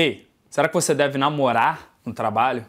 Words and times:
E 0.00 0.02
aí, 0.02 0.30
será 0.48 0.66
que 0.66 0.72
você 0.72 0.94
deve 0.94 1.18
namorar 1.18 1.90
no 2.06 2.14
trabalho? 2.14 2.64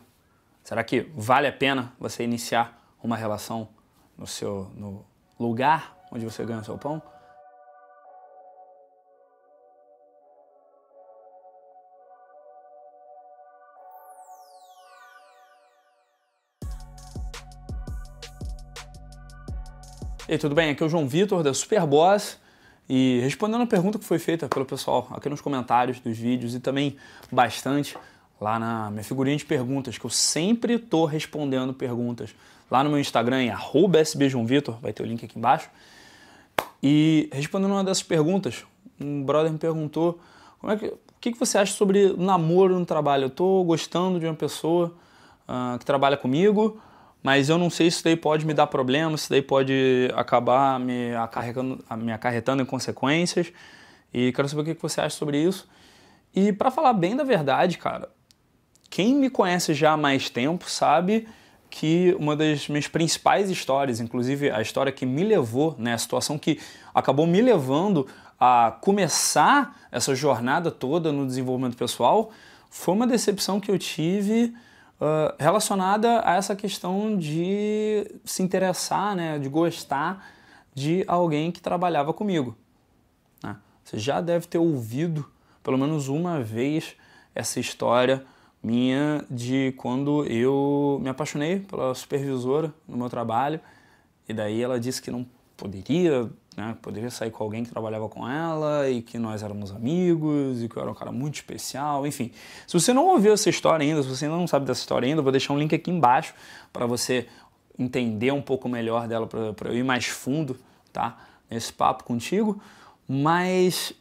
Será 0.66 0.84
que 0.84 1.10
vale 1.16 1.48
a 1.48 1.54
pena 1.54 1.94
você 1.98 2.26
iniciar 2.26 2.78
uma 3.02 3.16
relação 3.16 3.70
no 4.18 4.28
seu 4.28 4.70
no 4.76 5.06
lugar 5.40 5.98
onde 6.12 6.26
você 6.26 6.44
ganha 6.44 6.60
o 6.60 6.66
seu 6.66 6.78
pão? 6.78 7.02
E 20.28 20.34
aí, 20.34 20.38
tudo 20.38 20.54
bem? 20.54 20.72
Aqui 20.72 20.84
é 20.84 20.86
o 20.86 20.90
João 20.90 21.08
Vitor 21.08 21.44
da 21.44 21.54
Superboss 21.54 22.41
e 22.94 23.22
respondendo 23.22 23.62
a 23.62 23.66
pergunta 23.66 23.98
que 23.98 24.04
foi 24.04 24.20
feita 24.20 24.50
pelo 24.50 24.66
pessoal 24.66 25.08
aqui 25.12 25.30
nos 25.30 25.40
comentários 25.40 26.02
dos 26.02 26.18
vídeos 26.18 26.54
e 26.54 26.60
também 26.60 26.98
bastante 27.32 27.98
lá 28.38 28.60
na 28.60 28.92
minha 28.92 29.04
figurinha 29.06 29.38
de 29.38 29.46
perguntas, 29.46 29.98
que 29.98 30.06
eu 30.06 30.10
sempre 30.10 30.74
estou 30.74 31.06
respondendo 31.06 31.74
perguntas 31.74 32.36
lá 32.70 32.84
no 32.84 32.90
meu 32.90 33.00
Instagram, 33.00 33.44
em 33.44 33.52
sbjoãovitor, 34.04 34.78
vai 34.82 34.92
ter 34.92 35.04
o 35.04 35.06
link 35.06 35.24
aqui 35.24 35.40
embaixo. 35.40 35.70
E 36.84 37.30
respondendo 37.32 37.72
uma 37.72 37.84
dessas 37.86 38.04
perguntas, 38.04 38.66
um 39.00 39.24
brother 39.24 39.54
me 39.54 39.58
perguntou 39.58 40.20
como 40.60 40.74
é 40.74 40.76
que, 40.76 40.88
o 40.88 41.00
que, 41.22 41.32
que 41.32 41.40
você 41.40 41.60
acha 41.60 41.72
sobre 41.72 42.14
namoro 42.18 42.78
no 42.78 42.86
trabalho? 42.86 43.24
Eu 43.24 43.28
estou 43.28 43.64
gostando 43.64 44.20
de 44.20 44.26
uma 44.26 44.36
pessoa 44.36 44.94
uh, 45.48 45.80
que 45.80 45.86
trabalha 45.86 46.18
comigo, 46.18 46.78
mas 47.24 47.50
eu 47.50 47.58
não 47.58 47.70
sei 47.70 47.90
se 47.90 47.98
isso 47.98 48.04
daí 48.04 48.16
pode 48.16 48.46
me 48.46 48.54
dar 48.54 48.68
problema, 48.68 49.16
se 49.18 49.30
daí 49.30 49.42
pode 49.42 50.10
acabar 50.16 50.80
me 50.80 51.16
acarretando, 51.16 51.84
me 51.98 52.12
acarretando 52.12 52.64
em 52.64 52.66
consequências. 52.66 53.52
E 54.14 54.32
quero 54.34 54.50
saber 54.50 54.72
o 54.72 54.76
que 54.76 54.82
você 54.82 55.02
acha 55.02 55.16
sobre 55.16 55.42
isso. 55.42 55.68
E 56.36 56.52
para 56.52 56.72
falar 56.72 56.94
bem 56.94 57.16
da 57.16 57.24
verdade, 57.24 57.78
cara, 57.78 58.10
quem 58.90 59.16
me 59.16 59.30
conhece 59.30 59.74
já 59.74 59.92
há 59.92 59.98
mais 59.98 60.30
tempo 60.30 60.70
sabe 60.70 61.28
que 61.70 62.16
uma 62.20 62.36
das 62.36 62.68
minhas 62.68 62.88
principais 62.88 63.50
histórias, 63.50 64.00
inclusive 64.00 64.52
a 64.52 64.62
história 64.62 64.92
que 64.92 65.06
me 65.06 65.24
levou, 65.24 65.76
né, 65.80 65.94
a 65.94 65.98
situação 65.98 66.38
que 66.38 66.60
acabou 66.94 67.26
me 67.26 67.42
levando 67.42 68.06
a 68.40 68.76
começar 68.82 69.80
essa 69.92 70.14
jornada 70.14 70.70
toda 70.70 71.12
no 71.12 71.26
desenvolvimento 71.26 71.78
pessoal, 71.78 72.32
foi 72.70 72.94
uma 72.94 73.08
decepção 73.08 73.60
que 73.60 73.72
eu 73.72 73.78
tive 73.78 74.54
relacionada 75.40 76.22
a 76.24 76.36
essa 76.36 76.56
questão 76.56 77.18
de 77.18 78.06
se 78.24 78.44
interessar, 78.44 79.16
né, 79.16 79.40
de 79.40 79.50
gostar 79.50 80.26
de 80.74 81.04
alguém 81.08 81.52
que 81.52 81.60
trabalhava 81.60 82.14
comigo. 82.14 82.56
Né? 83.44 83.58
Você 83.84 83.98
já 83.98 84.22
deve 84.22 84.48
ter 84.48 84.58
ouvido 84.58 85.30
pelo 85.64 85.78
menos 85.78 86.08
uma 86.08 86.42
vez 86.42 86.96
essa 87.34 87.60
história 87.60 88.24
minha 88.62 89.26
de 89.30 89.74
quando 89.78 90.26
eu 90.26 91.00
me 91.02 91.10
apaixonei 91.10 91.60
pela 91.60 91.96
supervisora 91.96 92.74
no 92.88 92.98
meu 92.98 93.10
trabalho 93.10 93.60
e 94.28 94.34
daí 94.34 94.62
ela 94.62 94.80
disse 94.80 95.02
que 95.02 95.10
não 95.10 95.26
poderia 95.62 96.28
né? 96.56 96.78
Poderia 96.82 97.10
sair 97.10 97.32
com 97.32 97.44
alguém 97.44 97.64
que 97.64 97.70
trabalhava 97.70 98.10
com 98.10 98.28
ela 98.28 98.90
e 98.90 99.02
que 99.02 99.18
nós 99.18 99.42
éramos 99.42 99.72
amigos 99.72 100.62
e 100.62 100.68
que 100.68 100.76
eu 100.76 100.82
era 100.82 100.92
um 100.92 100.94
cara 100.94 101.12
muito 101.12 101.36
especial, 101.36 102.06
enfim. 102.06 102.32
Se 102.68 102.74
você 102.74 102.94
não 102.94 103.08
ouviu 103.08 103.34
essa 103.34 103.50
história 103.50 103.86
ainda, 103.86 104.04
se 104.04 104.10
você 104.10 104.26
ainda 104.26 104.38
não 104.38 104.48
sabe 104.48 104.66
dessa 104.66 104.82
história 104.82 105.08
ainda, 105.08 105.20
eu 105.20 105.24
vou 105.24 105.32
deixar 105.32 105.54
um 105.54 105.60
link 105.60 105.74
aqui 105.74 105.90
embaixo 105.90 106.34
para 106.74 106.86
você 106.86 107.28
entender 107.80 108.32
um 108.32 108.42
pouco 108.42 108.68
melhor 108.68 109.08
dela, 109.08 109.28
para 109.28 109.70
eu 109.70 109.76
ir 109.76 109.84
mais 109.84 110.06
fundo, 110.08 110.58
tá? 110.92 111.18
Nesse 111.50 111.72
papo 111.72 112.04
contigo. 112.04 112.62
Mas 113.08 113.94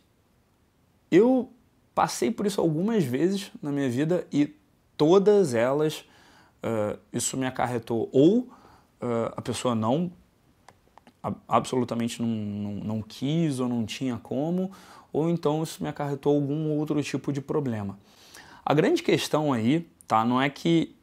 eu 1.10 1.52
passei 1.94 2.30
por 2.30 2.46
isso 2.46 2.60
algumas 2.60 3.04
vezes 3.04 3.50
na 3.62 3.70
minha 3.70 3.88
vida 3.88 4.26
e 4.32 4.56
todas 4.96 5.54
elas 5.54 6.04
uh, 6.64 6.98
isso 7.12 7.36
me 7.36 7.46
acarretou 7.46 8.08
ou 8.12 8.40
uh, 8.40 9.32
a 9.36 9.42
pessoa 9.42 9.74
não 9.74 10.12
absolutamente 11.48 12.20
não, 12.22 12.28
não, 12.28 12.72
não 12.72 13.02
quis 13.02 13.60
ou 13.60 13.68
não 13.68 13.84
tinha 13.84 14.16
como, 14.18 14.70
ou 15.12 15.28
então 15.28 15.62
isso 15.62 15.82
me 15.82 15.88
acarretou 15.88 16.34
algum 16.34 16.70
outro 16.70 17.02
tipo 17.02 17.32
de 17.32 17.40
problema. 17.40 17.98
A 18.64 18.72
grande 18.74 19.02
questão 19.02 19.52
aí, 19.52 19.88
tá, 20.06 20.24
não 20.24 20.40
é 20.40 20.48
que 20.48 20.94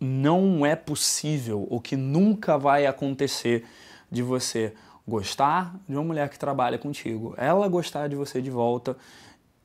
não 0.00 0.64
é 0.66 0.76
possível 0.76 1.66
ou 1.70 1.80
que 1.80 1.96
nunca 1.96 2.58
vai 2.58 2.86
acontecer 2.86 3.64
de 4.10 4.22
você 4.22 4.74
gostar 5.06 5.74
de 5.88 5.94
uma 5.94 6.04
mulher 6.04 6.28
que 6.28 6.38
trabalha 6.38 6.78
contigo, 6.78 7.34
ela 7.36 7.68
gostar 7.68 8.08
de 8.08 8.16
você 8.16 8.40
de 8.40 8.50
volta 8.50 8.96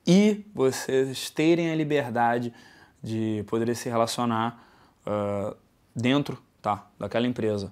e 0.06 0.46
vocês 0.53 1.30
terem 1.30 1.72
a 1.72 1.76
liberdade 1.76 2.53
de 3.02 3.44
poder 3.47 3.74
se 3.76 3.90
relacionar 3.90 4.62
uh, 5.06 5.56
dentro 5.96 6.38
tá, 6.62 6.88
daquela 6.97 7.28
empresa. 7.28 7.72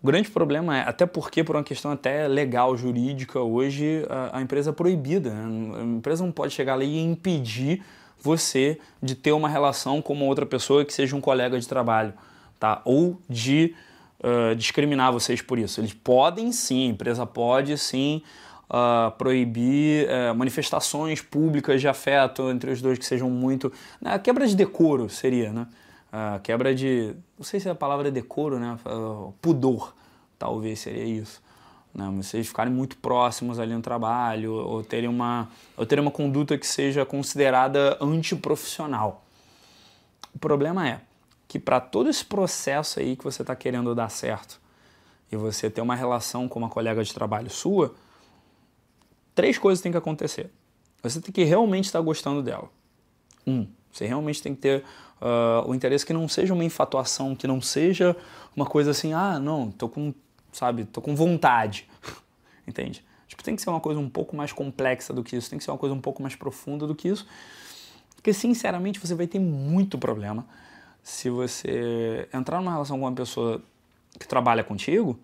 O 0.00 0.06
grande 0.06 0.30
problema 0.30 0.78
é, 0.78 0.82
até 0.82 1.04
porque 1.04 1.42
por 1.42 1.56
uma 1.56 1.64
questão 1.64 1.90
até 1.90 2.28
legal, 2.28 2.76
jurídica, 2.76 3.40
hoje 3.40 4.06
a, 4.08 4.38
a 4.38 4.42
empresa 4.42 4.70
é 4.70 4.72
proibida. 4.72 5.30
Né? 5.30 5.76
A 5.80 5.82
empresa 5.82 6.24
não 6.24 6.30
pode 6.30 6.54
chegar 6.54 6.74
ali 6.74 6.86
e 6.86 6.98
impedir 7.00 7.82
você 8.20 8.78
de 9.02 9.14
ter 9.14 9.32
uma 9.32 9.48
relação 9.48 10.00
com 10.00 10.12
uma 10.12 10.24
outra 10.24 10.46
pessoa 10.46 10.84
que 10.84 10.92
seja 10.92 11.16
um 11.16 11.20
colega 11.20 11.58
de 11.58 11.66
trabalho, 11.66 12.12
tá? 12.58 12.80
Ou 12.84 13.20
de 13.28 13.74
uh, 14.20 14.54
discriminar 14.54 15.12
vocês 15.12 15.40
por 15.40 15.58
isso. 15.58 15.80
Eles 15.80 15.94
podem 15.94 16.52
sim, 16.52 16.88
a 16.88 16.90
empresa 16.90 17.26
pode 17.26 17.76
sim 17.78 18.22
uh, 18.68 19.10
proibir 19.12 20.08
uh, 20.08 20.34
manifestações 20.34 21.20
públicas 21.20 21.80
de 21.80 21.88
afeto 21.88 22.50
entre 22.50 22.70
os 22.70 22.80
dois 22.80 22.98
que 22.98 23.06
sejam 23.06 23.30
muito. 23.30 23.72
Né? 24.00 24.18
Quebra 24.18 24.46
de 24.46 24.54
decoro 24.54 25.08
seria, 25.08 25.52
né? 25.52 25.66
A 26.10 26.40
quebra 26.42 26.74
de, 26.74 27.14
não 27.36 27.44
sei 27.44 27.60
se 27.60 27.68
a 27.68 27.74
palavra 27.74 28.08
é 28.08 28.10
decoro, 28.10 28.58
né? 28.58 28.78
Pudor, 29.42 29.94
talvez 30.38 30.80
seria 30.80 31.04
isso. 31.04 31.42
Né? 31.94 32.10
Vocês 32.16 32.46
ficarem 32.46 32.72
muito 32.72 32.96
próximos 32.98 33.58
ali 33.58 33.74
no 33.74 33.82
trabalho 33.82 34.52
ou 34.52 34.82
terem 34.82 35.08
uma, 35.08 35.48
ou 35.76 35.84
terem 35.84 36.02
uma 36.02 36.10
conduta 36.10 36.56
que 36.56 36.66
seja 36.66 37.04
considerada 37.04 37.98
antiprofissional. 38.00 39.24
O 40.34 40.38
problema 40.38 40.88
é 40.88 41.00
que 41.46 41.58
para 41.58 41.80
todo 41.80 42.08
esse 42.08 42.24
processo 42.24 43.00
aí 43.00 43.16
que 43.16 43.24
você 43.24 43.42
está 43.42 43.56
querendo 43.56 43.94
dar 43.94 44.10
certo 44.10 44.60
e 45.32 45.36
você 45.36 45.70
ter 45.70 45.80
uma 45.80 45.94
relação 45.94 46.48
com 46.48 46.58
uma 46.58 46.68
colega 46.68 47.02
de 47.02 47.12
trabalho 47.12 47.50
sua, 47.50 47.94
três 49.34 49.58
coisas 49.58 49.82
têm 49.82 49.92
que 49.92 49.98
acontecer. 49.98 50.50
Você 51.02 51.20
tem 51.20 51.32
que 51.32 51.44
realmente 51.44 51.86
estar 51.86 52.00
gostando 52.00 52.42
dela. 52.42 52.70
Um, 53.46 53.66
você 53.92 54.06
realmente 54.06 54.42
tem 54.42 54.54
que 54.54 54.60
ter 54.60 54.84
uh, 55.20 55.68
o 55.68 55.74
interesse 55.74 56.04
que 56.04 56.12
não 56.12 56.28
seja 56.28 56.54
uma 56.54 56.64
infatuação, 56.64 57.34
que 57.34 57.46
não 57.46 57.60
seja 57.60 58.16
uma 58.54 58.66
coisa 58.66 58.90
assim, 58.90 59.12
ah, 59.12 59.38
não, 59.38 59.70
tô 59.70 59.88
com, 59.88 60.12
sabe, 60.52 60.84
tô 60.84 61.00
com 61.00 61.14
vontade. 61.14 61.88
Entende? 62.66 63.04
Tipo, 63.26 63.42
tem 63.42 63.54
que 63.56 63.62
ser 63.62 63.70
uma 63.70 63.80
coisa 63.80 64.00
um 64.00 64.08
pouco 64.08 64.34
mais 64.36 64.52
complexa 64.52 65.12
do 65.12 65.22
que 65.22 65.36
isso, 65.36 65.50
tem 65.50 65.58
que 65.58 65.64
ser 65.64 65.70
uma 65.70 65.78
coisa 65.78 65.94
um 65.94 66.00
pouco 66.00 66.22
mais 66.22 66.34
profunda 66.34 66.86
do 66.86 66.94
que 66.94 67.08
isso. 67.08 67.26
Porque, 68.14 68.32
sinceramente, 68.32 68.98
você 68.98 69.14
vai 69.14 69.26
ter 69.26 69.38
muito 69.38 69.96
problema 69.98 70.46
se 71.02 71.30
você 71.30 72.28
entrar 72.32 72.58
numa 72.58 72.72
relação 72.72 72.98
com 72.98 73.04
uma 73.04 73.12
pessoa 73.12 73.62
que 74.18 74.26
trabalha 74.26 74.64
contigo 74.64 75.18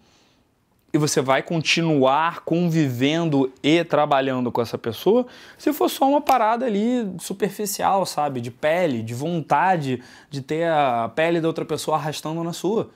e 0.95 0.99
você 0.99 1.21
vai 1.21 1.43
continuar 1.43 2.45
convivendo 2.45 3.53
e 3.61 3.83
trabalhando 3.83 4.53
com 4.53 4.63
essa 4.63 4.79
pessoa 4.79 5.27
se 5.59 5.73
for 5.73 5.91
só 5.91 6.09
uma 6.09 6.21
parada 6.21 6.67
ali 6.67 7.13
superficial, 7.19 8.07
sabe? 8.07 8.41
De 8.41 8.53
pele, 8.53 9.03
de 9.03 9.13
vontade 9.13 10.01
de 10.31 10.41
ter 10.41 10.71
a 10.71 11.11
pele 11.13 11.41
da 11.41 11.49
outra 11.49 11.65
pessoa 11.65 11.97
arrastando 11.97 12.45
na 12.45 12.53
sua. 12.53 12.91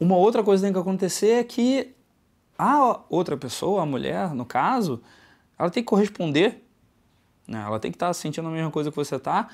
Uma 0.00 0.16
outra 0.16 0.42
coisa 0.42 0.62
que 0.62 0.66
tem 0.66 0.72
que 0.72 0.80
acontecer 0.80 1.30
é 1.34 1.44
que 1.44 1.94
a 2.58 2.98
outra 3.08 3.36
pessoa, 3.36 3.82
a 3.82 3.86
mulher, 3.86 4.34
no 4.34 4.44
caso, 4.44 5.00
ela 5.56 5.70
tem 5.70 5.80
que 5.80 5.88
corresponder, 5.88 6.60
né? 7.46 7.62
ela 7.64 7.78
tem 7.78 7.92
que 7.92 7.96
estar 7.96 8.08
tá 8.08 8.14
sentindo 8.14 8.48
a 8.48 8.50
mesma 8.50 8.72
coisa 8.72 8.90
que 8.90 8.96
você 8.96 9.14
está, 9.14 9.46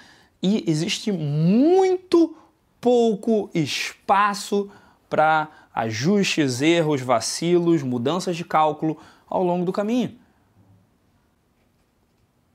e 0.42 0.64
existe 0.66 1.12
muito 1.12 2.34
pouco 2.80 3.50
espaço 3.52 4.70
para 5.10 5.48
ajustes, 5.80 6.60
erros, 6.60 7.00
vacilos, 7.00 7.82
mudanças 7.82 8.36
de 8.36 8.44
cálculo 8.44 8.98
ao 9.28 9.42
longo 9.42 9.64
do 9.64 9.72
caminho. 9.72 10.18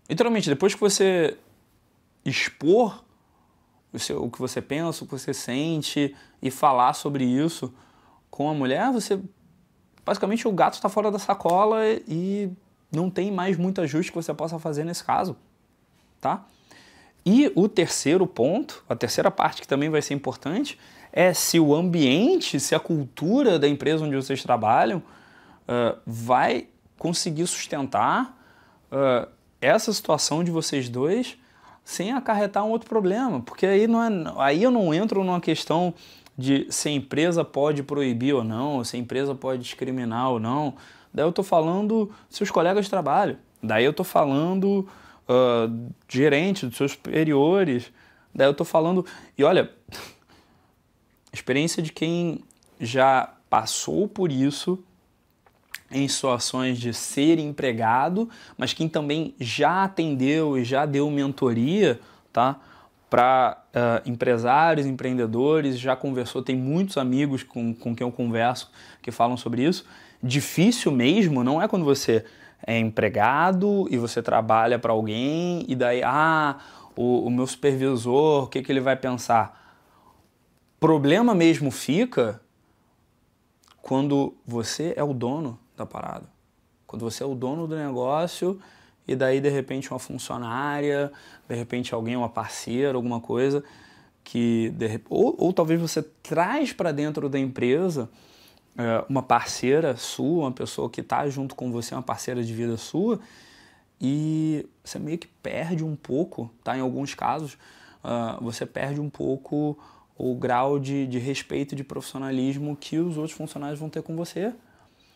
Literalmente, 0.10 0.50
depois 0.50 0.74
que 0.74 0.80
você 0.80 1.38
expor 2.24 3.04
o, 3.92 4.00
seu, 4.00 4.24
o 4.24 4.30
que 4.30 4.39
você 4.39 4.62
pensa, 4.62 5.04
o 5.04 5.07
que 5.07 5.18
você 5.18 5.33
sente 5.33 6.16
e 6.42 6.51
falar 6.51 6.94
sobre 6.94 7.24
isso 7.24 7.74
com 8.30 8.50
a 8.50 8.54
mulher, 8.54 8.92
você 8.92 9.19
basicamente 10.06 10.48
o 10.48 10.51
gato 10.51 10.74
está 10.74 10.89
fora 10.89 11.10
da 11.10 11.18
sacola 11.18 11.80
e 12.07 12.51
não 12.92 13.10
tem 13.10 13.31
mais 13.31 13.57
muito 13.57 13.81
ajuste 13.81 14.12
que 14.12 14.18
você 14.18 14.33
possa 14.33 14.60
fazer 14.60 14.83
nesse 14.83 15.04
caso, 15.04 15.36
tá? 16.22 16.45
E 17.25 17.51
o 17.56 17.68
terceiro 17.68 18.27
ponto, 18.27 18.86
a 18.88 18.95
terceira 18.95 19.31
parte 19.31 19.62
que 19.62 19.68
também 19.68 19.89
vai 19.89 20.01
ser 20.01 20.13
importante, 20.13 20.77
é 21.15 21.33
se 21.33 21.57
o 21.62 21.73
ambiente, 21.73 22.59
se 22.59 22.75
a 22.75 22.79
cultura 22.79 23.57
da 23.57 23.69
empresa 23.69 24.03
onde 24.03 24.17
vocês 24.17 24.44
trabalham 24.44 24.97
uh, 24.97 25.97
vai 26.06 26.67
conseguir 27.00 27.47
sustentar 27.47 28.38
uh, 28.91 29.25
essa 29.62 29.94
situação 29.94 30.44
de 30.44 30.51
vocês 30.51 30.89
dois 30.89 31.38
sem 31.85 32.12
acarretar 32.12 32.65
um 32.65 32.69
outro 32.69 32.89
problema, 32.89 33.39
porque 33.39 33.65
aí 33.65 33.88
não 33.88 34.03
é, 34.03 34.09
aí 34.39 34.63
eu 34.63 34.71
não 34.71 34.94
entro 34.94 35.23
numa 35.23 35.39
questão 35.39 35.94
de 36.38 36.67
se 36.69 36.89
a 36.89 36.91
empresa 36.91 37.45
pode 37.45 37.81
proibir 37.81 38.33
ou 38.33 38.44
não, 38.44 38.83
se 38.83 38.97
a 38.97 39.00
empresa 39.00 39.33
pode 39.33 39.62
discriminar 39.62 40.31
ou 40.31 40.39
não. 40.39 40.73
Daí 41.13 41.23
eu 41.23 41.29
estou 41.29 41.45
falando 41.45 42.12
seus 42.29 42.51
colegas 42.51 42.85
de 42.85 42.91
trabalho. 42.91 43.38
Daí 43.63 43.85
eu 43.85 43.91
estou 43.91 44.03
falando 44.03 44.85
uh, 45.29 45.94
gerente, 46.09 46.65
dos 46.65 46.75
seus 46.75 46.91
superiores. 46.91 47.89
Daí 48.33 48.47
eu 48.47 48.51
estou 48.51 48.65
falando. 48.65 49.06
E 49.38 49.44
olha, 49.45 49.71
experiência 51.36 51.84
de 51.84 51.92
quem 51.92 52.44
já 52.80 53.34
passou 53.50 54.08
por 54.08 54.32
isso 54.32 54.84
em 55.92 56.08
situações 56.08 56.80
de 56.80 56.94
ser 56.94 57.40
empregado, 57.40 58.30
mas 58.58 58.74
quem 58.74 58.90
também 58.90 59.36
já 59.40 59.84
atendeu 59.84 60.58
e 60.58 60.64
já 60.64 60.86
deu 60.86 61.10
mentoria, 61.12 62.00
tá? 62.34 62.60
Para 63.10 63.58
uh, 63.68 63.78
ah, 63.78 64.02
empresários, 64.06 64.86
empreendedores, 64.86 65.80
já 65.80 65.96
conversou, 65.96 66.42
tem 66.42 66.56
muitos 66.56 66.98
amigos 66.98 67.44
com, 67.44 67.74
com 67.74 67.96
quem 67.96 68.06
eu 68.06 68.12
converso 68.12 68.72
que 69.02 69.12
falam 69.12 69.38
sobre 69.38 69.64
isso. 69.64 69.86
Difícil 70.22 70.92
mesmo 70.92 71.44
não 71.44 71.62
é 71.62 71.68
quando 71.68 71.86
você 71.86 72.26
é 72.66 72.80
empregado 72.80 73.88
e 73.92 73.98
você 73.98 74.24
trabalha 74.24 74.80
para 74.80 74.92
alguém 74.92 75.64
e 75.68 75.76
daí, 75.76 76.02
ah, 76.04 76.58
o, 76.96 77.28
o 77.28 77.30
meu 77.30 77.46
supervisor, 77.46 78.46
o 78.46 78.48
que, 78.48 78.64
que 78.64 78.72
ele 78.72 78.80
vai 78.80 78.96
pensar? 78.96 79.64
Problema 80.80 81.33
mesmo 81.33 81.72
fica 81.72 82.42
quando 83.81 84.36
você 84.45 84.94
é 84.95 85.04
o 85.04 85.13
dono 85.13 85.60
da 85.75 85.86
parada. 85.86 86.27
Quando 86.86 87.04
você 87.04 87.24
é 87.24 87.25
o 87.25 87.36
dono 87.36 87.68
do 87.68 87.75
negócio 87.75 88.60
e 89.07 89.16
daí 89.16 89.39
de 89.39 89.50
repente 89.50 89.92
uma 89.92 90.00
funcionária, 90.00 91.12
de 91.48 91.56
repente 91.56 91.94
alguém, 91.94 92.16
uma 92.16 92.30
parceira, 92.30 92.98
alguma 92.98 93.19
coisa 93.19 93.63
que 94.25 94.72
de, 94.72 95.00
ou, 95.07 95.36
ou 95.38 95.54
talvez 95.54 95.80
você 95.80 96.01
traz 96.01 96.74
para 96.74 96.92
dentro 96.92 97.30
da 97.30 97.38
empresa 97.38 98.10
é, 98.77 99.06
uma 99.07 99.22
parceira 99.22 99.95
sua, 99.95 100.45
uma 100.45 100.51
pessoa 100.51 100.89
que 100.89 101.00
está 101.00 101.30
junto 101.30 101.56
com 101.56 101.72
você, 101.72 101.94
uma 101.94 102.01
parceira 102.01 102.44
de 102.44 102.54
vida 102.54 102.75
sua, 102.75 103.19
e 104.01 104.68
você 104.83 105.00
meio 105.00 105.18
que 105.18 105.27
perde 105.27 105.83
um 105.83 105.95
pouco, 105.95 106.51
tá? 106.63 106.75
Em 106.75 106.81
alguns 106.81 107.13
casos, 107.13 107.54
uh, 108.04 108.44
você 108.44 108.66
perde 108.66 109.00
um 109.00 109.10
pouco 109.10 109.77
o 110.17 110.35
grau 110.35 110.79
de, 110.79 111.06
de 111.07 111.19
respeito 111.19 111.75
de 111.75 111.83
profissionalismo 111.83 112.75
que 112.75 112.97
os 112.97 113.17
outros 113.17 113.35
funcionários 113.35 113.79
vão 113.79 113.89
ter 113.89 114.01
com 114.01 114.15
você. 114.15 114.53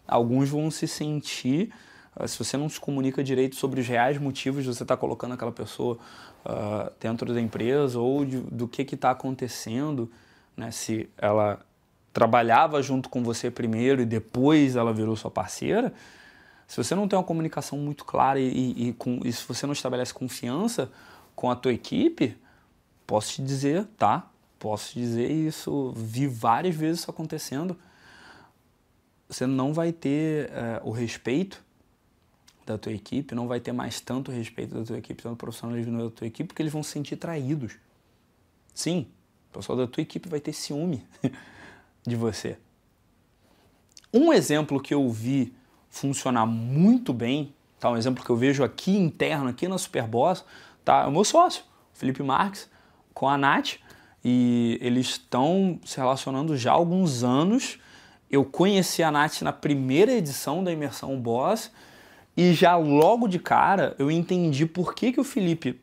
Alguns 0.07 0.49
vão 0.49 0.69
se 0.69 0.87
sentir, 0.87 1.71
uh, 2.19 2.27
se 2.27 2.37
você 2.37 2.57
não 2.57 2.67
se 2.67 2.79
comunica 2.79 3.23
direito 3.23 3.55
sobre 3.55 3.79
os 3.79 3.87
reais 3.87 4.17
motivos 4.17 4.63
de 4.63 4.67
você 4.67 4.83
estar 4.83 4.95
tá 4.95 4.99
colocando 4.99 5.33
aquela 5.33 5.51
pessoa 5.51 5.97
uh, 6.45 6.91
dentro 6.99 7.33
da 7.33 7.39
empresa 7.39 7.99
ou 7.99 8.25
de, 8.25 8.37
do 8.39 8.67
que 8.67 8.81
está 8.81 9.11
acontecendo, 9.11 10.11
né? 10.55 10.71
Se 10.71 11.09
ela 11.17 11.59
trabalhava 12.11 12.81
junto 12.81 13.07
com 13.07 13.23
você 13.23 13.49
primeiro 13.49 14.01
e 14.01 14.05
depois 14.05 14.75
ela 14.75 14.91
virou 14.91 15.15
sua 15.15 15.31
parceira, 15.31 15.93
se 16.67 16.77
você 16.77 16.93
não 16.93 17.07
tem 17.07 17.17
uma 17.17 17.25
comunicação 17.25 17.77
muito 17.77 18.03
clara 18.03 18.39
e, 18.39 18.47
e, 18.47 18.89
e, 18.89 18.93
com, 18.93 19.21
e 19.23 19.31
se 19.31 19.47
você 19.47 19.65
não 19.65 19.73
estabelece 19.73 20.13
confiança 20.13 20.91
com 21.35 21.49
a 21.49 21.55
tua 21.55 21.73
equipe, 21.73 22.37
posso 23.07 23.33
te 23.33 23.41
dizer, 23.41 23.85
tá? 23.97 24.29
Posso 24.59 24.93
dizer 24.93 25.31
isso, 25.31 25.93
vi 25.95 26.27
várias 26.27 26.75
vezes 26.75 27.01
isso 27.01 27.09
acontecendo. 27.09 27.77
Você 29.27 29.47
não 29.47 29.73
vai 29.73 29.91
ter 29.91 30.51
é, 30.51 30.81
o 30.83 30.91
respeito 30.91 31.63
da 32.65 32.77
tua 32.77 32.91
equipe, 32.91 33.33
não 33.33 33.47
vai 33.47 33.59
ter 33.59 33.71
mais 33.71 33.99
tanto 33.99 34.31
respeito 34.31 34.75
da 34.75 34.83
tua 34.83 34.97
equipe, 34.97 35.23
tanto 35.23 35.37
profissionalismo 35.37 36.03
da 36.03 36.09
tua 36.09 36.27
equipe, 36.27 36.47
porque 36.47 36.61
eles 36.61 36.73
vão 36.73 36.83
se 36.83 36.91
sentir 36.91 37.15
traídos. 37.15 37.77
Sim, 38.75 39.07
o 39.49 39.57
pessoal 39.57 39.77
da 39.77 39.87
tua 39.87 40.01
equipe 40.01 40.27
vai 40.29 40.39
ter 40.39 40.53
ciúme. 40.53 41.07
de 42.05 42.15
você. 42.15 42.57
Um 44.13 44.33
exemplo 44.33 44.81
que 44.81 44.93
eu 44.93 45.09
vi 45.09 45.53
funcionar 45.89 46.45
muito 46.45 47.13
bem, 47.13 47.53
tá? 47.79 47.89
um 47.89 47.97
exemplo 47.97 48.23
que 48.23 48.29
eu 48.29 48.35
vejo 48.35 48.63
aqui 48.63 48.97
interno, 48.97 49.49
aqui 49.49 49.67
na 49.67 49.77
Superboss, 49.77 50.43
tá? 50.83 51.03
é 51.03 51.07
o 51.07 51.11
meu 51.11 51.23
sócio, 51.23 51.63
Felipe 51.93 52.23
Marques, 52.23 52.69
com 53.13 53.27
a 53.27 53.37
Nath, 53.37 53.77
e 54.23 54.77
eles 54.81 55.07
estão 55.07 55.79
se 55.85 55.97
relacionando 55.97 56.57
já 56.57 56.71
há 56.71 56.75
alguns 56.75 57.23
anos. 57.23 57.79
Eu 58.29 58.45
conheci 58.45 59.01
a 59.01 59.11
Nath 59.11 59.41
na 59.41 59.53
primeira 59.53 60.11
edição 60.11 60.63
da 60.63 60.71
Imersão 60.71 61.19
Boss 61.19 61.71
e 62.35 62.53
já 62.53 62.75
logo 62.75 63.27
de 63.27 63.39
cara 63.39 63.95
eu 63.97 64.11
entendi 64.11 64.65
por 64.65 64.93
que, 64.93 65.11
que 65.11 65.19
o 65.19 65.23
Felipe 65.23 65.79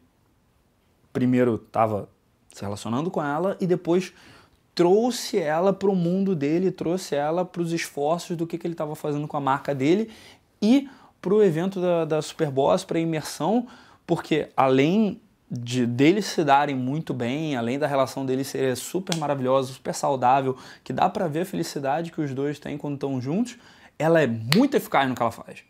primeiro 1.13 1.57
estava 1.57 2.09
se 2.53 2.63
relacionando 2.63 3.11
com 3.11 3.23
ela 3.23 3.57
e 3.61 3.67
depois 3.67 4.13
trouxe 4.75 5.39
ela 5.39 5.73
para 5.73 5.89
o 5.89 5.97
mundo 5.97 6.37
dele, 6.37 6.71
trouxe 6.71 7.15
ela 7.15 7.45
para 7.45 7.63
os 7.63 7.73
esforços 7.73 8.37
do 8.37 8.47
que, 8.47 8.59
que 8.59 8.67
ele 8.67 8.75
estava 8.75 8.95
fazendo 8.95 9.27
com 9.27 9.37
a 9.37 9.41
marca 9.41 9.75
dele 9.75 10.11
e 10.61 10.89
para 11.21 11.35
o 11.35 11.43
evento 11.43 11.81
da, 11.81 12.05
da 12.05 12.23
Superboss, 12.23 12.85
para 12.85 12.99
a 12.99 13.01
imersão, 13.01 13.67
porque 14.07 14.49
além 14.57 15.21
de 15.51 15.87
deles 15.87 16.27
se 16.27 16.43
darem 16.43 16.75
muito 16.75 17.15
bem, 17.15 17.57
além 17.57 17.79
da 17.79 17.87
relação 17.87 18.27
deles 18.27 18.49
ser 18.49 18.77
super 18.77 19.17
maravilhosa, 19.17 19.73
super 19.73 19.95
saudável, 19.95 20.57
que 20.83 20.93
dá 20.93 21.09
para 21.09 21.29
ver 21.29 21.41
a 21.41 21.47
felicidade 21.47 22.11
que 22.11 22.21
os 22.21 22.35
dois 22.35 22.59
têm 22.59 22.77
quando 22.77 22.95
estão 22.95 23.21
juntos, 23.21 23.57
ela 23.99 24.21
é 24.21 24.27
muito 24.27 24.77
eficaz 24.77 25.09
no 25.09 25.15
que 25.15 25.23
ela 25.23 25.31
faz. 25.31 25.63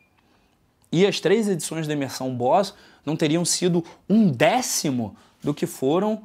E 0.90 1.06
as 1.06 1.20
três 1.20 1.48
edições 1.48 1.86
da 1.86 1.92
imersão 1.92 2.34
Boss 2.34 2.74
não 3.04 3.16
teriam 3.16 3.44
sido 3.44 3.84
um 4.08 4.30
décimo 4.30 5.16
do 5.42 5.52
que 5.52 5.66
foram 5.66 6.24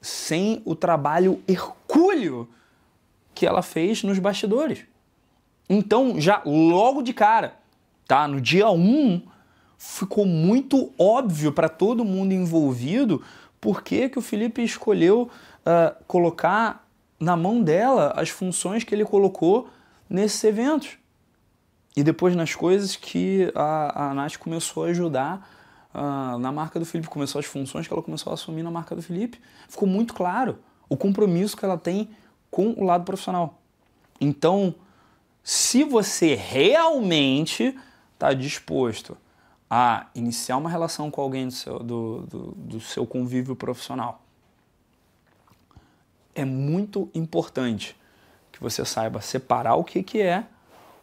sem 0.00 0.60
o 0.64 0.74
trabalho 0.74 1.42
hercúleo 1.46 2.48
que 3.34 3.46
ela 3.46 3.62
fez 3.62 4.02
nos 4.02 4.18
bastidores. 4.18 4.80
Então, 5.68 6.20
já 6.20 6.42
logo 6.44 7.02
de 7.02 7.12
cara, 7.12 7.56
tá? 8.06 8.26
No 8.26 8.40
dia 8.40 8.68
1, 8.70 8.74
um, 8.74 9.22
ficou 9.78 10.26
muito 10.26 10.92
óbvio 10.98 11.52
para 11.52 11.68
todo 11.68 12.04
mundo 12.04 12.32
envolvido 12.32 13.22
por 13.60 13.82
que, 13.82 14.10
o 14.16 14.20
Felipe 14.20 14.62
escolheu 14.62 15.30
uh, 15.60 16.04
colocar 16.06 16.86
na 17.18 17.36
mão 17.36 17.62
dela 17.62 18.12
as 18.16 18.28
funções 18.28 18.84
que 18.84 18.94
ele 18.94 19.04
colocou 19.04 19.68
nesses 20.10 20.42
eventos. 20.44 20.98
E 21.96 22.02
depois 22.02 22.36
nas 22.36 22.54
coisas 22.54 22.96
que 22.96 23.50
a, 23.54 24.10
a 24.10 24.14
Nath 24.14 24.36
começou 24.36 24.84
a 24.84 24.88
ajudar 24.88 25.48
uh, 25.94 26.38
na 26.38 26.52
marca 26.52 26.78
do 26.78 26.84
Felipe, 26.84 27.08
começou 27.08 27.38
as 27.38 27.46
funções 27.46 27.86
que 27.86 27.92
ela 27.92 28.02
começou 28.02 28.30
a 28.30 28.34
assumir 28.34 28.62
na 28.62 28.70
marca 28.70 28.94
do 28.94 29.02
Felipe. 29.02 29.40
Ficou 29.68 29.88
muito 29.88 30.14
claro 30.14 30.58
o 30.88 30.96
compromisso 30.96 31.56
que 31.56 31.64
ela 31.64 31.78
tem 31.78 32.10
com 32.50 32.70
o 32.76 32.84
lado 32.84 33.04
profissional. 33.04 33.60
Então, 34.20 34.74
se 35.42 35.84
você 35.84 36.34
realmente 36.34 37.76
está 38.14 38.32
disposto 38.32 39.16
a 39.70 40.06
iniciar 40.14 40.56
uma 40.56 40.70
relação 40.70 41.10
com 41.10 41.20
alguém 41.20 41.46
do 41.46 41.52
seu, 41.52 41.78
do, 41.78 42.26
do, 42.26 42.50
do 42.52 42.80
seu 42.80 43.06
convívio 43.06 43.54
profissional, 43.54 44.22
é 46.34 46.44
muito 46.44 47.10
importante 47.14 47.96
que 48.52 48.60
você 48.60 48.84
saiba 48.84 49.20
separar 49.20 49.74
o 49.74 49.84
que, 49.84 50.02
que 50.02 50.20
é 50.20 50.46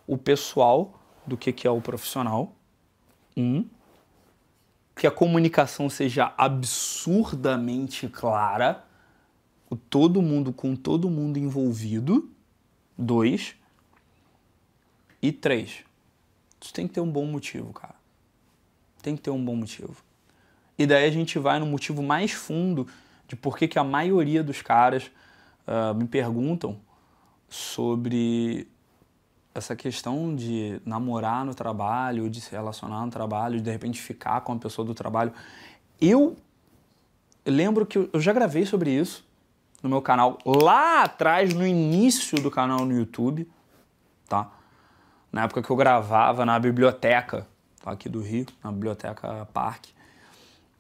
o 0.08 0.18
pessoal 0.18 1.00
do 1.26 1.38
que, 1.38 1.52
que 1.52 1.68
é 1.68 1.72
o 1.72 1.82
profissional. 1.82 2.54
Um 3.36 3.66
que 4.96 5.06
a 5.06 5.12
comunicação 5.12 5.90
seja 5.90 6.34
absurdamente 6.38 8.08
clara, 8.08 8.86
todo 9.90 10.22
mundo 10.22 10.54
com 10.54 10.74
todo 10.76 11.10
mundo 11.10 11.38
envolvido. 11.38 12.32
Dois. 12.98 13.56
E 15.22 15.34
três. 15.34 15.84
Isso 16.62 16.74
tem 16.74 16.88
que 16.88 16.94
ter 16.94 17.02
um 17.02 17.12
bom 17.12 17.26
motivo, 17.26 17.74
cara. 17.74 17.96
Tem 19.06 19.16
que 19.16 19.22
ter 19.22 19.30
um 19.30 19.46
bom 19.46 19.56
motivo. 19.56 19.96
E 20.80 20.88
daí 20.88 21.06
a 21.08 21.12
gente 21.12 21.38
vai 21.38 21.60
no 21.60 21.66
motivo 21.68 22.02
mais 22.02 22.32
fundo 22.32 22.88
de 23.28 23.36
por 23.36 23.56
que, 23.56 23.68
que 23.68 23.78
a 23.78 23.84
maioria 23.84 24.44
dos 24.44 24.64
caras 24.64 25.12
uh, 25.68 25.94
me 25.94 26.08
perguntam 26.08 26.80
sobre 27.48 28.68
essa 29.54 29.76
questão 29.76 30.36
de 30.36 30.82
namorar 30.84 31.46
no 31.46 31.54
trabalho, 31.54 32.28
de 32.32 32.42
se 32.42 32.50
relacionar 32.50 33.06
no 33.06 33.12
trabalho, 33.12 33.58
de 33.58 33.62
de 33.62 33.70
repente 33.70 34.02
ficar 34.02 34.42
com 34.42 34.54
a 34.54 34.56
pessoa 34.56 34.84
do 34.84 34.96
trabalho. 34.96 35.32
Eu 36.02 36.36
lembro 37.46 37.86
que 37.86 38.10
eu 38.12 38.20
já 38.20 38.34
gravei 38.34 38.66
sobre 38.66 38.90
isso 38.90 39.24
no 39.84 39.90
meu 39.90 40.02
canal 40.02 40.40
lá 40.44 41.04
atrás, 41.04 41.54
no 41.54 41.64
início 41.64 42.42
do 42.42 42.50
canal 42.50 42.80
no 42.88 42.98
YouTube, 42.98 43.48
tá? 44.28 44.52
Na 45.32 45.44
época 45.44 45.62
que 45.62 45.70
eu 45.70 45.76
gravava 45.76 46.44
na 46.44 46.58
biblioteca 46.58 47.48
aqui 47.86 48.10
do 48.10 48.22
Rio, 48.22 48.46
na 48.64 48.72
biblioteca 48.72 49.48
Parque. 49.54 49.94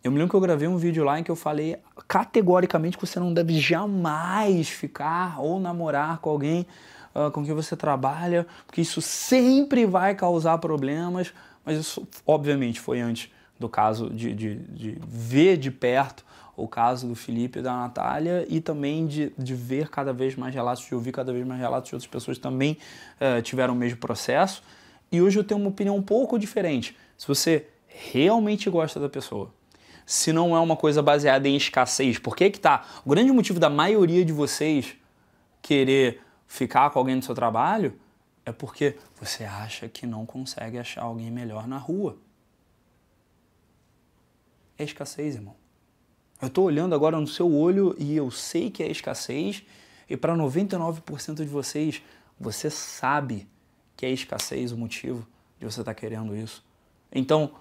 Eu 0.04 0.12
me 0.12 0.18
lembro 0.18 0.30
que 0.30 0.36
eu 0.36 0.42
gravei 0.42 0.68
um 0.68 0.78
vídeo 0.78 1.04
lá 1.04 1.20
em 1.20 1.24
que 1.24 1.32
eu 1.32 1.36
falei 1.36 1.78
categoricamente 2.08 2.98
que 2.98 3.06
você 3.06 3.20
não 3.20 3.34
deve 3.34 3.60
jamais 3.60 4.70
ficar 4.70 5.42
ou 5.42 5.60
namorar 5.60 6.20
com 6.20 6.30
alguém 6.30 6.68
uh, 7.16 7.32
com 7.32 7.44
quem 7.44 7.54
você 7.56 7.76
trabalha, 7.76 8.46
porque 8.68 8.82
isso 8.82 9.02
sempre 9.02 9.86
vai 9.86 10.14
causar 10.14 10.58
problemas, 10.60 11.34
mas 11.66 11.80
isso 11.80 12.08
obviamente 12.26 12.80
foi 12.80 13.00
antes 13.00 13.32
do 13.60 13.68
caso 13.68 14.10
de, 14.10 14.34
de, 14.36 14.56
de 14.56 14.98
ver 15.08 15.58
de 15.58 15.72
perto 15.72 16.24
o 16.58 16.68
caso 16.68 17.08
do 17.08 17.16
Felipe 17.16 17.60
e 17.60 17.62
da 17.62 17.74
Natália 17.74 18.46
e 18.48 18.62
também 18.62 19.06
de, 19.08 19.34
de 19.38 19.56
ver 19.56 19.90
cada 19.90 20.14
vez 20.14 20.36
mais 20.36 20.54
relatos, 20.54 20.86
de 20.86 20.96
ouvir 20.96 21.12
cada 21.12 21.34
vez 21.34 21.46
mais 21.46 21.60
relatos 21.60 21.90
de 21.90 21.96
outras 21.96 22.10
pessoas 22.10 22.38
que 22.38 22.44
também 22.44 22.78
uh, 23.20 23.42
tiveram 23.42 23.74
o 23.74 23.78
mesmo 23.78 23.98
processo. 23.98 24.64
E 25.16 25.22
hoje 25.22 25.40
eu 25.40 25.46
tenho 25.46 25.62
uma 25.62 25.70
opinião 25.70 25.96
um 25.96 26.02
pouco 26.02 26.38
diferente. 26.38 26.94
Se 27.18 27.26
você 27.26 27.68
realmente 27.88 28.70
gosta 28.70 29.00
da 29.00 29.08
pessoa, 29.08 29.54
se 30.06 30.34
não 30.34 30.54
é 30.54 30.60
uma 30.60 30.76
coisa 30.76 31.02
baseada 31.02 31.48
em 31.48 31.56
escassez, 31.56 32.20
por 32.20 32.36
que 32.36 32.50
que 32.50 32.60
tá? 32.60 32.86
O 33.06 33.10
grande 33.12 33.32
motivo 33.32 33.58
da 33.58 33.70
maioria 33.70 34.26
de 34.26 34.34
vocês 34.34 34.94
querer 35.62 36.22
ficar 36.46 36.90
com 36.90 37.00
alguém 37.00 37.16
no 37.16 37.24
seu 37.24 37.34
trabalho 37.34 37.98
é 38.46 38.52
porque 38.52 38.98
você 39.18 39.46
acha 39.46 39.88
que 39.88 40.06
não 40.06 40.26
consegue 40.26 40.78
achar 40.78 41.04
alguém 41.04 41.32
melhor 41.32 41.66
na 41.66 41.78
rua. 41.78 42.18
É 44.78 44.84
escassez, 44.84 45.36
irmão. 45.36 45.56
Eu 46.42 46.50
estou 46.50 46.66
olhando 46.66 46.94
agora 46.94 47.18
no 47.18 47.26
seu 47.26 47.50
olho 47.50 47.96
e 47.98 48.18
eu 48.18 48.30
sei 48.30 48.70
que 48.70 48.84
é 48.84 48.92
escassez, 48.92 49.64
e 50.10 50.18
para 50.18 50.36
99% 50.36 51.36
de 51.36 51.46
vocês, 51.46 52.04
você 52.38 52.70
sabe 52.70 53.48
que 53.96 54.06
é 54.06 54.10
escassez 54.10 54.72
o 54.72 54.78
motivo 54.78 55.26
de 55.60 55.66
você 55.66 55.82
estar 55.82 55.94
tá 55.94 56.00
querendo 56.00 56.36
isso. 56.36 56.64
Então, 57.12 57.52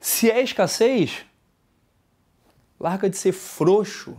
se 0.00 0.30
é 0.30 0.40
escassez, 0.42 1.24
larga 2.78 3.10
de 3.10 3.16
ser 3.16 3.32
frouxo. 3.32 4.16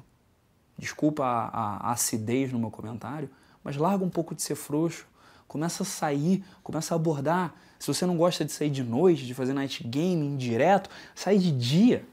Desculpa 0.77 1.23
a, 1.23 1.47
a, 1.47 1.77
a 1.89 1.91
acidez 1.91 2.51
no 2.51 2.59
meu 2.59 2.71
comentário, 2.71 3.29
mas 3.63 3.77
larga 3.77 4.03
um 4.03 4.09
pouco 4.09 4.33
de 4.35 4.41
ser 4.41 4.55
frouxo. 4.55 5.05
Começa 5.47 5.83
a 5.83 5.85
sair, 5.85 6.43
começa 6.63 6.93
a 6.93 6.97
abordar. 6.97 7.55
Se 7.79 7.87
você 7.87 8.05
não 8.05 8.17
gosta 8.17 8.45
de 8.45 8.51
sair 8.51 8.69
de 8.69 8.83
noite, 8.83 9.25
de 9.25 9.33
fazer 9.33 9.53
night 9.53 9.83
gaming 9.83 10.37
direto, 10.37 10.89
sai 11.15 11.37
de 11.37 11.51
dia, 11.51 12.05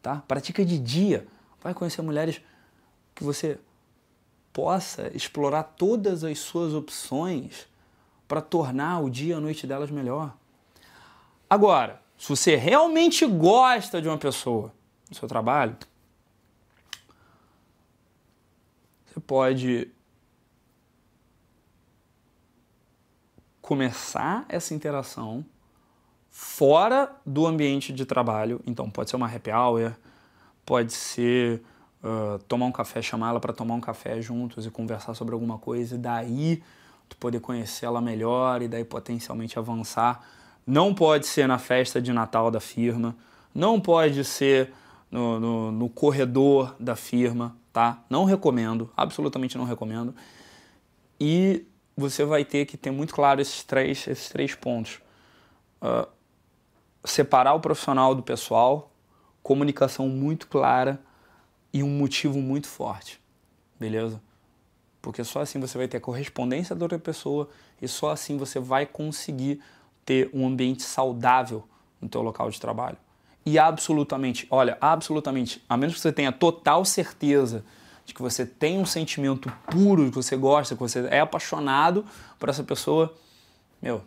tá? 0.00 0.22
Pratica 0.28 0.64
de 0.64 0.78
dia. 0.78 1.26
Vai 1.62 1.74
conhecer 1.74 2.02
mulheres 2.02 2.40
que 3.14 3.24
você 3.24 3.58
possa 4.52 5.10
explorar 5.14 5.62
todas 5.64 6.22
as 6.24 6.38
suas 6.38 6.72
opções 6.72 7.66
para 8.26 8.40
tornar 8.40 9.00
o 9.00 9.10
dia 9.10 9.34
e 9.34 9.36
a 9.36 9.40
noite 9.40 9.66
delas 9.66 9.90
melhor. 9.90 10.34
Agora, 11.48 12.02
se 12.18 12.28
você 12.28 12.56
realmente 12.56 13.26
gosta 13.26 14.00
de 14.00 14.08
uma 14.08 14.18
pessoa 14.18 14.72
no 15.08 15.14
seu 15.16 15.28
trabalho, 15.28 15.76
você 19.06 19.20
pode 19.20 19.90
começar 23.60 24.44
essa 24.48 24.74
interação 24.74 25.44
fora 26.30 27.14
do 27.24 27.46
ambiente 27.46 27.92
de 27.92 28.04
trabalho. 28.04 28.60
Então, 28.66 28.90
pode 28.90 29.08
ser 29.08 29.16
uma 29.16 29.32
happy 29.32 29.50
hour, 29.50 29.94
pode 30.66 30.92
ser 30.92 31.62
uh, 32.02 32.38
tomar 32.48 32.66
um 32.66 32.72
café, 32.72 33.00
chamar 33.00 33.30
ela 33.30 33.40
para 33.40 33.52
tomar 33.52 33.74
um 33.74 33.80
café 33.80 34.20
juntos 34.20 34.66
e 34.66 34.70
conversar 34.70 35.14
sobre 35.14 35.32
alguma 35.32 35.58
coisa, 35.58 35.94
e 35.94 35.98
daí 35.98 36.62
tu 37.08 37.16
poder 37.16 37.40
conhecer 37.40 37.86
ela 37.86 38.00
melhor 38.00 38.62
e 38.62 38.68
daí 38.68 38.84
potencialmente 38.84 39.58
avançar. 39.58 40.24
Não 40.66 40.94
pode 40.94 41.26
ser 41.26 41.46
na 41.46 41.58
festa 41.58 42.00
de 42.00 42.12
Natal 42.12 42.50
da 42.50 42.60
firma, 42.60 43.16
não 43.54 43.80
pode 43.80 44.24
ser 44.24 44.72
no, 45.10 45.38
no, 45.38 45.72
no 45.72 45.88
corredor 45.88 46.74
da 46.80 46.96
firma, 46.96 47.56
tá? 47.72 48.02
Não 48.08 48.24
recomendo, 48.24 48.90
absolutamente 48.96 49.56
não 49.56 49.64
recomendo. 49.64 50.14
E 51.20 51.66
você 51.96 52.24
vai 52.24 52.44
ter 52.44 52.66
que 52.66 52.76
ter 52.76 52.90
muito 52.90 53.14
claro 53.14 53.40
esses 53.40 53.62
três, 53.62 54.06
esses 54.08 54.28
três 54.28 54.54
pontos. 54.54 55.00
Uh, 55.80 56.08
separar 57.04 57.54
o 57.54 57.60
profissional 57.60 58.14
do 58.14 58.22
pessoal, 58.22 58.90
comunicação 59.42 60.08
muito 60.08 60.48
clara 60.48 61.00
e 61.72 61.82
um 61.82 61.88
motivo 61.88 62.38
muito 62.38 62.66
forte, 62.66 63.20
beleza? 63.78 64.20
Porque 65.04 65.22
só 65.22 65.42
assim 65.42 65.60
você 65.60 65.76
vai 65.76 65.86
ter 65.86 65.98
a 65.98 66.00
correspondência 66.00 66.74
da 66.74 66.82
outra 66.86 66.98
pessoa 66.98 67.50
e 67.80 67.86
só 67.86 68.10
assim 68.10 68.38
você 68.38 68.58
vai 68.58 68.86
conseguir 68.86 69.60
ter 70.02 70.30
um 70.32 70.46
ambiente 70.46 70.82
saudável 70.82 71.68
no 72.00 72.08
teu 72.08 72.22
local 72.22 72.48
de 72.48 72.58
trabalho. 72.58 72.96
E 73.44 73.58
absolutamente, 73.58 74.46
olha, 74.50 74.78
absolutamente, 74.80 75.62
a 75.68 75.76
menos 75.76 75.96
que 75.96 76.00
você 76.00 76.10
tenha 76.10 76.32
total 76.32 76.86
certeza 76.86 77.62
de 78.06 78.14
que 78.14 78.22
você 78.22 78.46
tem 78.46 78.78
um 78.78 78.86
sentimento 78.86 79.52
puro, 79.70 80.08
que 80.08 80.16
você 80.16 80.38
gosta, 80.38 80.74
que 80.74 80.80
você 80.80 81.06
é 81.10 81.20
apaixonado 81.20 82.06
por 82.38 82.48
essa 82.48 82.64
pessoa, 82.64 83.14
meu, 83.82 84.02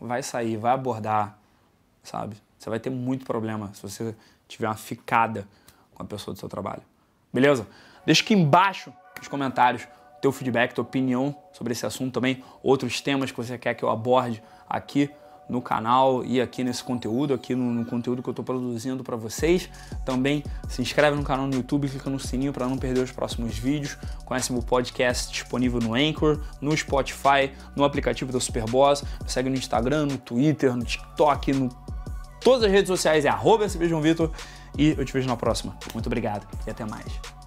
vai 0.00 0.24
sair, 0.24 0.56
vai 0.56 0.72
abordar, 0.72 1.38
sabe? 2.02 2.36
Você 2.58 2.68
vai 2.68 2.80
ter 2.80 2.90
muito 2.90 3.24
problema 3.24 3.72
se 3.74 3.80
você 3.80 4.12
tiver 4.48 4.66
uma 4.66 4.74
ficada 4.74 5.46
com 5.94 6.02
a 6.02 6.04
pessoa 6.04 6.34
do 6.34 6.40
seu 6.40 6.48
trabalho. 6.48 6.82
Beleza? 7.32 7.64
Deixa 8.08 8.22
aqui 8.22 8.32
embaixo 8.32 8.90
nos 9.18 9.28
comentários 9.28 9.86
teu 10.22 10.32
feedback, 10.32 10.72
tua 10.72 10.80
opinião 10.80 11.36
sobre 11.52 11.74
esse 11.74 11.84
assunto 11.84 12.14
também, 12.14 12.42
outros 12.62 13.02
temas 13.02 13.30
que 13.30 13.36
você 13.36 13.58
quer 13.58 13.74
que 13.74 13.82
eu 13.82 13.90
aborde 13.90 14.42
aqui 14.66 15.10
no 15.46 15.60
canal 15.60 16.24
e 16.24 16.40
aqui 16.40 16.64
nesse 16.64 16.82
conteúdo, 16.82 17.34
aqui 17.34 17.54
no, 17.54 17.70
no 17.70 17.84
conteúdo 17.84 18.22
que 18.22 18.28
eu 18.30 18.32
estou 18.32 18.42
produzindo 18.42 19.04
para 19.04 19.14
vocês. 19.14 19.68
Também 20.06 20.42
se 20.70 20.80
inscreve 20.80 21.18
no 21.18 21.22
canal 21.22 21.46
no 21.46 21.54
YouTube, 21.54 21.86
clica 21.86 22.08
no 22.08 22.18
sininho 22.18 22.50
para 22.50 22.66
não 22.66 22.78
perder 22.78 23.02
os 23.02 23.12
próximos 23.12 23.58
vídeos. 23.58 23.98
Conhece 24.24 24.54
meu 24.54 24.62
podcast 24.62 25.30
disponível 25.30 25.78
no 25.78 25.92
Anchor, 25.92 26.40
no 26.62 26.74
Spotify, 26.74 27.52
no 27.76 27.84
aplicativo 27.84 28.32
da 28.32 28.40
Superboss. 28.40 29.02
Me 29.22 29.28
segue 29.28 29.50
no 29.50 29.54
Instagram, 29.54 30.06
no 30.06 30.16
Twitter, 30.16 30.74
no 30.74 30.82
TikTok, 30.82 31.52
no 31.52 31.68
todas 32.40 32.64
as 32.64 32.70
redes 32.70 32.88
sociais 32.88 33.26
é 33.26 33.28
arroba 33.28 33.66
e 34.78 34.94
eu 34.96 35.04
te 35.04 35.12
vejo 35.12 35.28
na 35.28 35.36
próxima. 35.36 35.76
Muito 35.92 36.06
obrigado 36.06 36.46
e 36.66 36.70
até 36.70 36.86
mais. 36.86 37.37